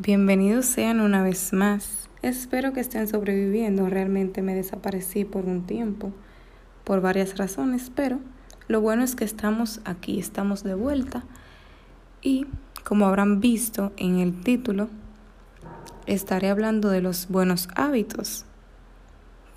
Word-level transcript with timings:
bienvenidos 0.00 0.64
sean 0.64 0.98
una 1.00 1.22
vez 1.22 1.52
más. 1.52 2.08
Espero 2.22 2.72
que 2.72 2.80
estén 2.80 3.06
sobreviviendo. 3.06 3.86
Realmente 3.86 4.40
me 4.40 4.54
desaparecí 4.54 5.26
por 5.26 5.44
un 5.44 5.66
tiempo, 5.66 6.10
por 6.84 7.02
varias 7.02 7.36
razones, 7.36 7.92
pero 7.94 8.18
lo 8.66 8.80
bueno 8.80 9.02
es 9.04 9.14
que 9.14 9.24
estamos 9.24 9.82
aquí, 9.84 10.18
estamos 10.18 10.64
de 10.64 10.74
vuelta. 10.74 11.24
Y 12.22 12.46
como 12.82 13.06
habrán 13.06 13.40
visto 13.40 13.92
en 13.98 14.20
el 14.20 14.40
título, 14.40 14.88
estaré 16.06 16.48
hablando 16.48 16.88
de 16.88 17.02
los 17.02 17.28
buenos 17.28 17.68
hábitos. 17.76 18.46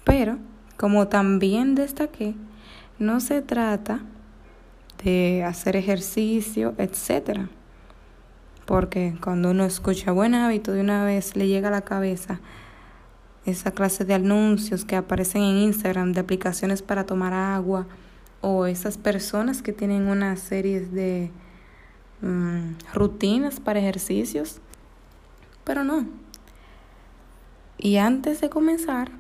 Pero, 0.04 0.40
como 0.76 1.08
también 1.08 1.74
destaqué, 1.74 2.36
no 3.00 3.22
se 3.22 3.42
trata 3.42 4.02
de 5.06 5.46
hacer 5.46 5.78
ejercicio, 5.78 6.74
etcétera 6.78 7.48
porque 8.66 9.16
cuando 9.22 9.52
uno 9.52 9.66
escucha 9.66 10.12
buen 10.12 10.36
hábito 10.36 10.72
de 10.72 10.82
una 10.82 11.04
vez 11.06 11.36
le 11.36 11.48
llega 11.48 11.68
a 11.68 11.72
la 11.72 11.82
cabeza 11.82 12.40
esa 13.46 13.72
clase 13.72 14.06
de 14.06 14.14
anuncios 14.14 14.86
que 14.86 14.96
aparecen 14.96 15.42
en 15.42 15.58
Instagram 15.58 16.14
de 16.14 16.22
aplicaciones 16.22 16.82
para 16.82 17.06
tomar 17.06 17.34
agua 17.34 17.88
o 18.42 18.66
esas 18.66 18.98
personas 18.98 19.62
que 19.62 19.74
tienen 19.74 20.08
una 20.08 20.36
serie 20.38 20.82
de 20.82 21.32
mm, 22.22 22.94
rutinas 22.94 23.60
para 23.60 23.80
ejercicios, 23.80 24.60
pero 25.64 25.84
no. 25.84 26.06
Y 27.78 27.98
antes 27.98 28.40
de 28.40 28.50
comenzar, 28.50 29.12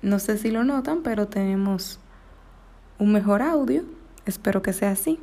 no 0.00 0.18
sé 0.18 0.38
si 0.38 0.50
lo 0.50 0.64
notan, 0.64 1.02
pero 1.02 1.28
tenemos 1.28 2.00
un 2.98 3.12
mejor 3.12 3.42
audio, 3.42 3.84
espero 4.24 4.62
que 4.62 4.72
sea 4.72 4.92
así. 4.92 5.20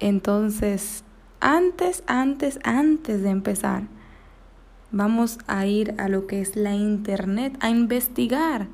Entonces, 0.00 1.04
antes, 1.40 2.02
antes, 2.06 2.58
antes 2.64 3.22
de 3.22 3.30
empezar, 3.30 3.82
vamos 4.90 5.38
a 5.46 5.66
ir 5.66 5.94
a 5.98 6.08
lo 6.08 6.26
que 6.26 6.40
es 6.40 6.56
la 6.56 6.74
Internet, 6.74 7.56
a 7.60 7.70
investigar 7.70 8.68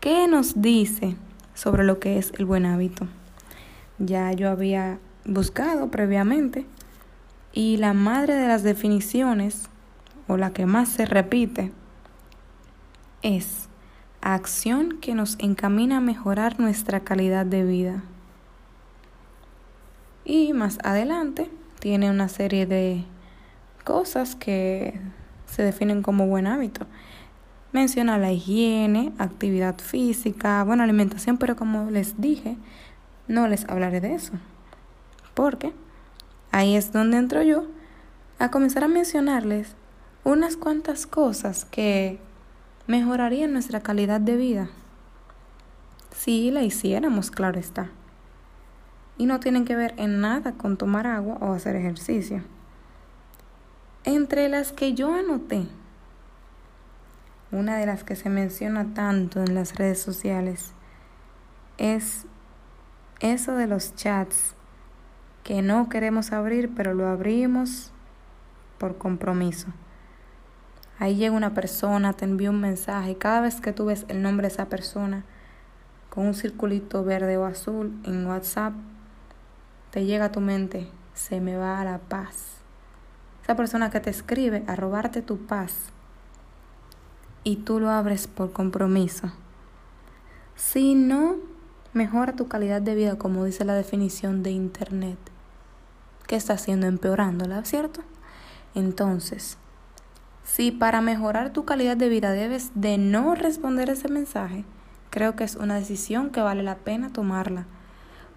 qué 0.00 0.28
nos 0.28 0.62
dice 0.62 1.16
sobre 1.54 1.84
lo 1.84 1.98
que 1.98 2.18
es 2.18 2.32
el 2.38 2.46
buen 2.46 2.66
hábito. 2.66 3.06
Ya 3.98 4.32
yo 4.32 4.48
había 4.48 4.98
buscado 5.24 5.90
previamente 5.90 6.66
y 7.52 7.76
la 7.76 7.92
madre 7.92 8.34
de 8.34 8.48
las 8.48 8.62
definiciones, 8.62 9.68
o 10.28 10.36
la 10.36 10.52
que 10.52 10.66
más 10.66 10.88
se 10.88 11.04
repite, 11.04 11.72
es 13.22 13.68
acción 14.20 14.98
que 15.00 15.14
nos 15.14 15.36
encamina 15.38 15.98
a 15.98 16.00
mejorar 16.00 16.60
nuestra 16.60 17.00
calidad 17.00 17.44
de 17.44 17.64
vida. 17.64 18.04
Y 20.24 20.52
más 20.52 20.78
adelante 20.84 21.50
tiene 21.80 22.10
una 22.10 22.28
serie 22.28 22.66
de 22.66 23.04
cosas 23.84 24.36
que 24.36 25.00
se 25.46 25.62
definen 25.64 26.02
como 26.02 26.26
buen 26.26 26.46
hábito. 26.46 26.86
Menciona 27.72 28.18
la 28.18 28.30
higiene, 28.30 29.12
actividad 29.18 29.78
física, 29.78 30.62
buena 30.62 30.84
alimentación, 30.84 31.38
pero 31.38 31.56
como 31.56 31.90
les 31.90 32.20
dije, 32.20 32.56
no 33.26 33.48
les 33.48 33.68
hablaré 33.68 34.00
de 34.00 34.14
eso. 34.14 34.34
Porque 35.34 35.72
ahí 36.52 36.76
es 36.76 36.92
donde 36.92 37.16
entro 37.16 37.42
yo 37.42 37.66
a 38.38 38.50
comenzar 38.50 38.84
a 38.84 38.88
mencionarles 38.88 39.74
unas 40.22 40.56
cuantas 40.56 41.06
cosas 41.06 41.64
que 41.64 42.18
mejorarían 42.86 43.52
nuestra 43.52 43.80
calidad 43.80 44.20
de 44.20 44.36
vida. 44.36 44.68
Si 46.14 46.50
la 46.50 46.62
hiciéramos, 46.62 47.30
claro 47.30 47.58
está 47.58 47.90
y 49.20 49.26
no 49.26 49.38
tienen 49.38 49.66
que 49.66 49.76
ver 49.76 49.92
en 49.98 50.22
nada 50.22 50.52
con 50.52 50.78
tomar 50.78 51.06
agua 51.06 51.36
o 51.42 51.52
hacer 51.52 51.76
ejercicio. 51.76 52.42
Entre 54.04 54.48
las 54.48 54.72
que 54.72 54.94
yo 54.94 55.12
anoté, 55.12 55.66
una 57.52 57.76
de 57.76 57.84
las 57.84 58.02
que 58.02 58.16
se 58.16 58.30
menciona 58.30 58.94
tanto 58.94 59.40
en 59.42 59.54
las 59.54 59.76
redes 59.76 60.00
sociales 60.00 60.72
es 61.76 62.24
eso 63.20 63.56
de 63.56 63.66
los 63.66 63.94
chats 63.94 64.54
que 65.44 65.60
no 65.60 65.90
queremos 65.90 66.32
abrir, 66.32 66.74
pero 66.74 66.94
lo 66.94 67.06
abrimos 67.06 67.92
por 68.78 68.96
compromiso. 68.96 69.68
Ahí 70.98 71.16
llega 71.16 71.36
una 71.36 71.52
persona, 71.52 72.14
te 72.14 72.24
envía 72.24 72.48
un 72.48 72.62
mensaje, 72.62 73.18
cada 73.18 73.42
vez 73.42 73.60
que 73.60 73.74
tú 73.74 73.84
ves 73.84 74.06
el 74.08 74.22
nombre 74.22 74.48
de 74.48 74.54
esa 74.54 74.70
persona 74.70 75.24
con 76.08 76.24
un 76.24 76.32
circulito 76.32 77.04
verde 77.04 77.36
o 77.36 77.44
azul 77.44 78.00
en 78.04 78.24
WhatsApp, 78.24 78.72
te 79.90 80.04
llega 80.04 80.26
a 80.26 80.32
tu 80.32 80.40
mente, 80.40 80.88
se 81.14 81.40
me 81.40 81.56
va 81.56 81.80
a 81.80 81.84
la 81.84 81.98
paz. 81.98 82.58
Esa 83.42 83.56
persona 83.56 83.90
que 83.90 84.00
te 84.00 84.10
escribe 84.10 84.62
a 84.66 84.76
robarte 84.76 85.22
tu 85.22 85.38
paz 85.38 85.90
y 87.42 87.56
tú 87.56 87.80
lo 87.80 87.90
abres 87.90 88.26
por 88.28 88.52
compromiso. 88.52 89.32
Si 90.54 90.94
no 90.94 91.36
mejora 91.92 92.36
tu 92.36 92.46
calidad 92.46 92.80
de 92.80 92.94
vida, 92.94 93.16
como 93.16 93.44
dice 93.44 93.64
la 93.64 93.74
definición 93.74 94.42
de 94.42 94.50
Internet, 94.50 95.18
¿qué 96.28 96.36
está 96.36 96.52
haciendo? 96.52 96.86
Empeorándola, 96.86 97.64
¿cierto? 97.64 98.02
Entonces, 98.76 99.58
si 100.44 100.70
para 100.70 101.00
mejorar 101.00 101.52
tu 101.52 101.64
calidad 101.64 101.96
de 101.96 102.08
vida 102.08 102.30
debes 102.30 102.70
de 102.74 102.98
no 102.98 103.34
responder 103.34 103.90
ese 103.90 104.08
mensaje, 104.08 104.64
creo 105.10 105.34
que 105.34 105.42
es 105.42 105.56
una 105.56 105.74
decisión 105.74 106.30
que 106.30 106.40
vale 106.40 106.62
la 106.62 106.76
pena 106.76 107.12
tomarla 107.12 107.66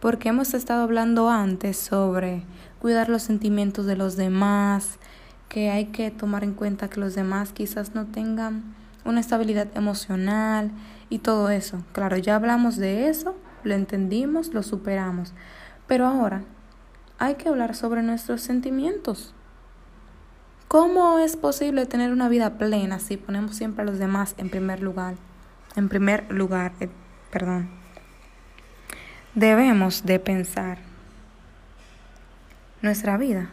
porque 0.04 0.28
hemos 0.28 0.54
estado 0.54 0.84
hablando 0.84 1.30
antes 1.30 1.78
sobre 1.78 2.44
cuidar 2.82 3.08
los 3.08 3.24
sentimientos 3.24 3.86
de 3.86 3.96
los 3.96 4.18
demás, 4.18 5.00
que 5.48 5.70
hay 5.70 5.86
que 5.86 6.12
tomar 6.12 6.44
en 6.44 6.56
cuenta 6.56 6.90
que 6.90 7.00
los 7.00 7.16
demás 7.16 7.54
quizás 7.54 7.96
no 7.96 8.08
tengan 8.08 8.76
una 9.06 9.22
estabilidad 9.22 9.70
emocional 9.76 10.72
y 11.10 11.20
todo 11.20 11.50
eso. 11.50 11.86
Claro, 11.94 12.18
ya 12.18 12.36
hablamos 12.36 12.76
de 12.76 13.08
eso, 13.08 13.38
lo 13.64 13.76
entendimos, 13.76 14.54
lo 14.54 14.62
superamos, 14.62 15.32
pero 15.88 16.06
ahora 16.06 16.44
hay 17.18 17.36
que 17.36 17.48
hablar 17.48 17.74
sobre 17.74 18.04
nuestros 18.04 18.42
sentimientos. 18.42 19.34
¿Cómo 20.68 21.20
es 21.20 21.38
posible 21.38 21.86
tener 21.86 22.12
una 22.12 22.28
vida 22.28 22.58
plena 22.58 23.00
si 23.00 23.16
ponemos 23.16 23.56
siempre 23.56 23.84
a 23.84 23.86
los 23.86 24.00
demás 24.00 24.36
en 24.38 24.50
primer 24.50 24.82
lugar? 24.82 25.16
En 25.78 25.88
primer 25.88 26.30
lugar, 26.30 26.74
eh, 26.82 26.90
perdón 27.32 27.83
debemos 29.36 30.06
de 30.06 30.20
pensar 30.20 30.78
nuestra 32.82 33.18
vida. 33.18 33.50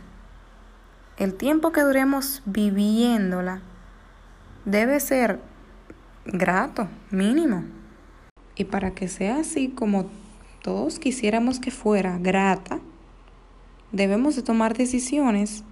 El 1.17 1.35
tiempo 1.35 1.73
que 1.73 1.81
duremos 1.83 2.43
viviéndola 2.45 3.63
debe 4.65 5.01
ser 5.01 5.41
grato, 6.25 6.89
mínimo. 7.11 7.65
Y 8.57 8.65
para 8.65 8.91
que 8.93 9.09
sea 9.09 9.39
así 9.39 9.69
como 9.69 10.11
todos 10.63 10.99
quisiéramos 10.99 11.61
que 11.61 11.71
fuera 11.71 12.19
grata, 12.19 12.79
debemos 13.93 14.37
de 14.37 14.43
tomar 14.43 14.77
decisiones 14.77 15.65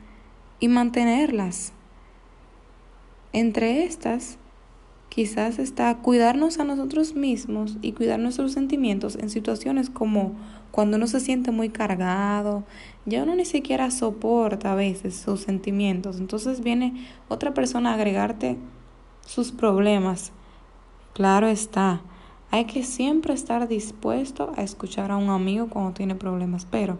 y 0.58 0.68
mantenerlas. 0.68 1.72
Entre 3.32 3.84
estas 3.84 4.38
quizás 5.08 5.58
está 5.58 5.96
cuidarnos 5.98 6.58
a 6.58 6.64
nosotros 6.64 7.14
mismos 7.14 7.76
y 7.82 7.92
cuidar 7.92 8.18
nuestros 8.18 8.52
sentimientos 8.52 9.16
en 9.16 9.30
situaciones 9.30 9.90
como 9.90 10.32
cuando 10.70 10.96
uno 10.96 11.06
se 11.06 11.20
siente 11.20 11.50
muy 11.50 11.70
cargado, 11.70 12.64
ya 13.06 13.22
uno 13.22 13.34
ni 13.34 13.44
siquiera 13.44 13.90
soporta 13.90 14.72
a 14.72 14.76
veces 14.76 15.16
sus 15.16 15.40
sentimientos, 15.40 16.18
entonces 16.18 16.60
viene 16.60 17.06
otra 17.28 17.54
persona 17.54 17.90
a 17.90 17.94
agregarte 17.94 18.56
sus 19.26 19.50
problemas. 19.50 20.32
Claro 21.14 21.48
está, 21.48 22.02
hay 22.50 22.66
que 22.66 22.82
siempre 22.82 23.34
estar 23.34 23.66
dispuesto 23.66 24.52
a 24.56 24.62
escuchar 24.62 25.10
a 25.10 25.16
un 25.16 25.30
amigo 25.30 25.68
cuando 25.68 25.92
tiene 25.92 26.14
problemas, 26.14 26.66
pero 26.70 26.98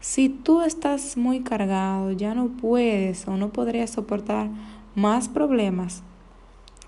si 0.00 0.28
tú 0.28 0.60
estás 0.60 1.16
muy 1.16 1.40
cargado, 1.40 2.12
ya 2.12 2.34
no 2.34 2.48
puedes 2.48 3.26
o 3.26 3.36
no 3.36 3.48
podrías 3.48 3.90
soportar 3.90 4.48
más 4.94 5.28
problemas, 5.28 6.02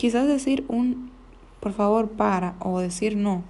Quizás 0.01 0.27
decir 0.27 0.65
un 0.69 1.11
por 1.61 1.75
favor 1.75 2.13
para 2.13 2.55
o 2.59 2.81
decir 2.81 3.19
no. 3.19 3.45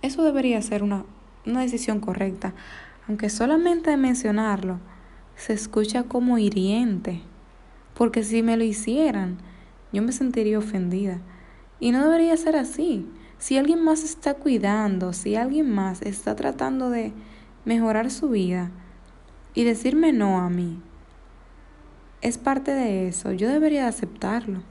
Eso 0.00 0.22
debería 0.22 0.62
ser 0.62 0.82
una, 0.82 1.04
una 1.44 1.60
decisión 1.60 2.00
correcta, 2.00 2.54
aunque 3.06 3.28
solamente 3.28 3.94
mencionarlo 3.98 4.78
se 5.36 5.52
escucha 5.52 6.04
como 6.04 6.38
hiriente, 6.38 7.20
porque 7.92 8.24
si 8.24 8.42
me 8.42 8.56
lo 8.56 8.64
hicieran, 8.64 9.36
yo 9.92 10.00
me 10.00 10.12
sentiría 10.12 10.58
ofendida. 10.58 11.20
Y 11.78 11.92
no 11.92 12.02
debería 12.02 12.34
ser 12.38 12.56
así. 12.56 13.06
Si 13.36 13.58
alguien 13.58 13.84
más 13.84 14.04
está 14.04 14.32
cuidando, 14.32 15.12
si 15.12 15.36
alguien 15.36 15.70
más 15.70 16.00
está 16.00 16.36
tratando 16.36 16.88
de 16.88 17.12
mejorar 17.66 18.10
su 18.10 18.30
vida 18.30 18.70
y 19.52 19.64
decirme 19.64 20.14
no 20.14 20.40
a 20.40 20.48
mí, 20.48 20.80
es 22.22 22.38
parte 22.38 22.70
de 22.70 23.08
eso. 23.08 23.32
Yo 23.32 23.50
debería 23.50 23.88
aceptarlo. 23.88 24.62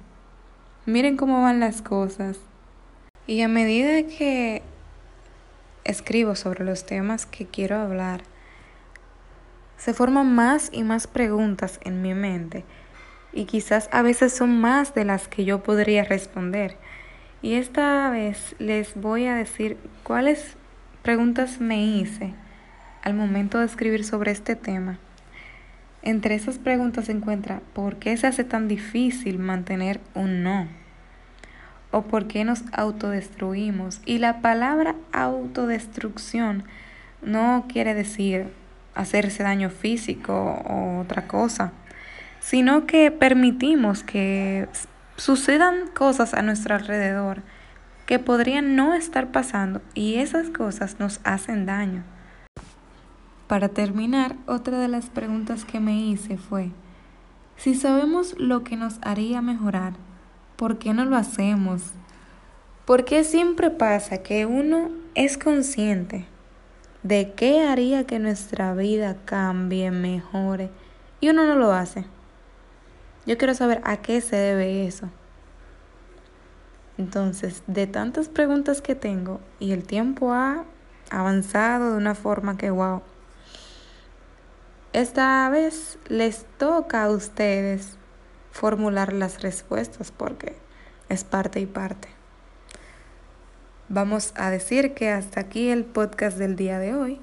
Miren 0.87 1.17
cómo 1.17 1.41
van 1.41 1.59
las 1.59 1.81
cosas. 1.81 2.39
Y 3.27 3.41
a 3.41 3.49
medida 3.49 4.07
que 4.07 4.61
escribo 5.83 6.33
sobre 6.35 6.63
los 6.63 6.85
temas 6.85 7.25
que 7.25 7.45
quiero 7.45 7.77
hablar, 7.77 8.21
se 9.75 9.93
forman 9.93 10.33
más 10.33 10.69
y 10.71 10.83
más 10.83 11.07
preguntas 11.07 11.81
en 11.83 12.01
mi 12.01 12.13
mente 12.13 12.63
y 13.33 13.43
quizás 13.43 13.89
a 13.91 14.01
veces 14.01 14.31
son 14.31 14.61
más 14.61 14.95
de 14.95 15.03
las 15.03 15.27
que 15.27 15.43
yo 15.43 15.61
podría 15.61 16.05
responder. 16.05 16.77
Y 17.41 17.55
esta 17.55 18.09
vez 18.09 18.55
les 18.57 18.95
voy 18.95 19.25
a 19.25 19.35
decir 19.35 19.77
cuáles 20.03 20.55
preguntas 21.01 21.59
me 21.59 21.85
hice 21.85 22.33
al 23.03 23.13
momento 23.13 23.59
de 23.59 23.65
escribir 23.65 24.05
sobre 24.05 24.31
este 24.31 24.55
tema. 24.55 24.99
Entre 26.01 26.35
esas 26.35 26.57
preguntas 26.57 27.05
se 27.05 27.11
encuentra 27.11 27.61
¿por 27.73 27.97
qué 27.97 28.15
se 28.17 28.27
hace 28.27 28.43
tan 28.43 28.67
difícil 28.67 29.39
mantener 29.39 29.99
un 30.13 30.43
no? 30.43 30.67
¿O 31.91 32.03
por 32.03 32.27
qué 32.27 32.43
nos 32.43 32.63
autodestruimos? 32.71 34.01
Y 34.05 34.19
la 34.19 34.41
palabra 34.41 34.95
autodestrucción 35.11 36.63
no 37.21 37.65
quiere 37.67 37.93
decir 37.93 38.47
hacerse 38.95 39.43
daño 39.43 39.69
físico 39.69 40.33
o 40.33 40.99
otra 40.99 41.27
cosa, 41.27 41.71
sino 42.39 42.85
que 42.85 43.11
permitimos 43.11 44.03
que 44.03 44.67
sucedan 45.17 45.87
cosas 45.93 46.33
a 46.33 46.41
nuestro 46.41 46.75
alrededor 46.75 47.41
que 48.05 48.19
podrían 48.19 48.75
no 48.75 48.93
estar 48.93 49.31
pasando 49.31 49.81
y 49.93 50.15
esas 50.15 50.49
cosas 50.49 50.99
nos 50.99 51.19
hacen 51.23 51.65
daño. 51.65 52.03
Para 53.47 53.69
terminar, 53.69 54.35
otra 54.45 54.77
de 54.77 54.89
las 54.89 55.05
preguntas 55.05 55.63
que 55.63 55.79
me 55.79 55.97
hice 55.97 56.35
fue, 56.37 56.71
si 57.55 57.75
sabemos 57.75 58.35
lo 58.37 58.65
que 58.65 58.75
nos 58.75 58.99
haría 59.01 59.41
mejorar, 59.41 59.93
¿por 60.57 60.77
qué 60.77 60.93
no 60.93 61.05
lo 61.05 61.15
hacemos? 61.15 61.93
¿Por 62.85 63.05
qué 63.05 63.23
siempre 63.23 63.69
pasa 63.69 64.17
que 64.17 64.45
uno 64.45 64.89
es 65.15 65.37
consciente 65.37 66.25
de 67.03 67.33
qué 67.35 67.65
haría 67.65 68.05
que 68.05 68.19
nuestra 68.19 68.73
vida 68.73 69.15
cambie, 69.23 69.91
mejore, 69.91 70.69
y 71.21 71.29
uno 71.29 71.45
no 71.45 71.55
lo 71.55 71.71
hace? 71.71 72.05
Yo 73.25 73.37
quiero 73.37 73.53
saber 73.53 73.81
a 73.85 73.97
qué 73.97 74.19
se 74.19 74.35
debe 74.35 74.85
eso. 74.85 75.09
Entonces, 76.97 77.63
de 77.67 77.87
tantas 77.87 78.27
preguntas 78.27 78.81
que 78.81 78.95
tengo 78.95 79.39
y 79.59 79.71
el 79.71 79.83
tiempo 79.83 80.33
ha 80.33 80.65
avanzado 81.09 81.91
de 81.91 81.97
una 81.97 82.13
forma 82.13 82.57
que, 82.57 82.69
wow, 82.71 83.01
esta 85.01 85.47
vez 85.49 85.99
les 86.07 86.47
toca 86.57 87.03
a 87.03 87.11
ustedes 87.11 87.97
formular 88.51 89.13
las 89.13 89.43
respuestas 89.43 90.11
porque 90.11 90.55
es 91.07 91.23
parte 91.23 91.59
y 91.59 91.67
parte. 91.67 92.07
Vamos 93.89 94.33
a 94.35 94.49
decir 94.49 94.95
que 94.95 95.11
hasta 95.11 95.39
aquí 95.39 95.69
el 95.69 95.85
podcast 95.85 96.39
del 96.39 96.55
día 96.55 96.79
de 96.79 96.95
hoy. 96.95 97.21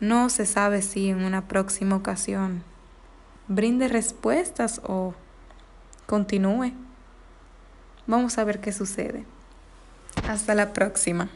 No 0.00 0.30
se 0.30 0.46
sabe 0.46 0.80
si 0.80 1.10
en 1.10 1.24
una 1.24 1.46
próxima 1.46 1.94
ocasión 1.94 2.64
brinde 3.48 3.88
respuestas 3.88 4.80
o 4.82 5.14
continúe. 6.06 6.72
Vamos 8.06 8.38
a 8.38 8.44
ver 8.44 8.60
qué 8.60 8.72
sucede. 8.72 9.26
Hasta 10.26 10.54
la 10.54 10.72
próxima. 10.72 11.28